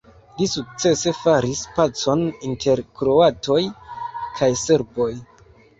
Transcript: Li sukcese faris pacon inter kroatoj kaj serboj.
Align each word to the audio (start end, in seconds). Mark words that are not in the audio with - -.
Li 0.37 0.45
sukcese 0.53 1.13
faris 1.17 1.61
pacon 1.77 2.25
inter 2.51 2.83
kroatoj 3.01 3.63
kaj 4.41 4.55
serboj. 4.69 5.13